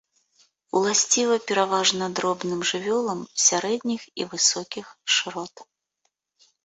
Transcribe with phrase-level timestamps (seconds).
[0.77, 3.19] Уласціва пераважна дробным жывёлам
[3.49, 4.85] сярэдніх і высокіх
[5.17, 5.55] шырот.